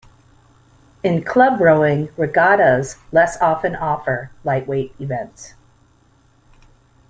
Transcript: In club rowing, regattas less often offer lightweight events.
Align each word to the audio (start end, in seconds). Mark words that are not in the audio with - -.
In 1.03 1.23
club 1.23 1.61
rowing, 1.61 2.09
regattas 2.17 2.97
less 3.11 3.37
often 3.39 3.75
offer 3.75 4.31
lightweight 4.43 4.95
events. 4.99 5.53